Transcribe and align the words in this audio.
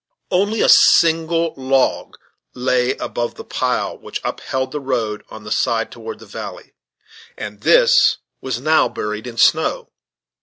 Only 0.31 0.61
a 0.61 0.67
single 0.67 1.53
log 1.55 2.17
lay 2.55 2.95
above 2.95 3.35
the 3.35 3.43
pile 3.43 3.95
which 3.95 4.19
upheld 4.23 4.71
the 4.71 4.79
road 4.79 5.23
on 5.29 5.43
the 5.43 5.51
side 5.51 5.91
toward 5.91 6.17
the 6.17 6.25
valley, 6.25 6.73
and 7.37 7.61
this 7.61 8.17
was 8.41 8.59
now 8.59 8.89
buried 8.89 9.27
in 9.27 9.35
the 9.35 9.41
snow. 9.41 9.91